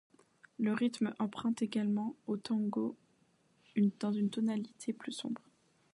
Le 0.57 0.73
rythme 0.73 1.13
emprunte 1.19 1.61
également 1.61 2.15
au 2.25 2.35
tango, 2.35 2.97
dans 3.99 4.11
une 4.11 4.31
tonalité 4.31 4.93
plus 4.93 5.11
sombre. 5.11 5.43